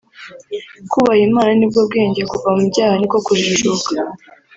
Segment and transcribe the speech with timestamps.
[0.91, 3.93] Kubaha Imana nibwo bwenge kuva mu byaha niko kujijuka